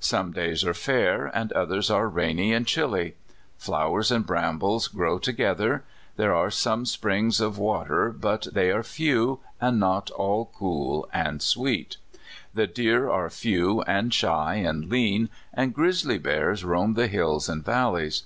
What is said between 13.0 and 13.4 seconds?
are